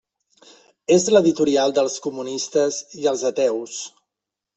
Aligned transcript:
És 0.95 1.03
l'editorial 1.15 1.75
dels 1.79 1.97
comunistes 2.05 2.79
i 3.03 3.09
els 3.13 3.27
ateus. 3.31 3.77